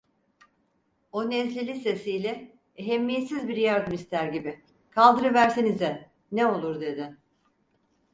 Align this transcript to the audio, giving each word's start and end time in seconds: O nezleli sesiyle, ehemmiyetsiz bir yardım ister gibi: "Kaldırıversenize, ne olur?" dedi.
O 1.11 1.29
nezleli 1.31 1.75
sesiyle, 1.75 2.57
ehemmiyetsiz 2.77 3.47
bir 3.47 3.57
yardım 3.57 3.93
ister 3.93 4.27
gibi: 4.27 4.61
"Kaldırıversenize, 4.89 6.09
ne 6.31 6.45
olur?" 6.45 6.81
dedi. 6.81 7.17